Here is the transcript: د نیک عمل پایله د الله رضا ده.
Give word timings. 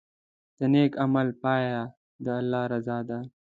د 0.59 0.59
نیک 0.73 0.93
عمل 1.03 1.27
پایله 1.43 1.83
د 2.23 2.25
الله 2.39 2.63
رضا 2.73 2.97
ده. 3.09 3.19